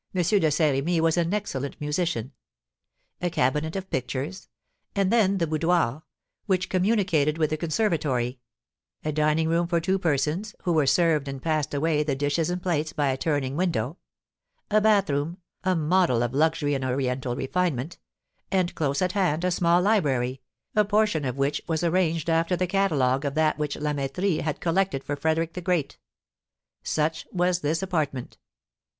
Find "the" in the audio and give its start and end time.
5.37-5.45, 7.51-7.55, 12.01-12.15, 22.55-22.65, 25.53-25.61